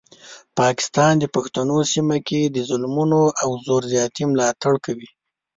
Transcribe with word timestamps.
پاکستان 0.59 1.13
د 1.19 1.25
پښتنو 1.35 1.77
سیمه 1.93 2.17
کې 2.27 2.41
د 2.45 2.57
ظلمونو 2.69 3.21
او 3.43 3.49
زور 3.65 3.83
زیاتي 3.93 4.23
ملاتړ 4.31 4.73
کوي. 4.85 5.09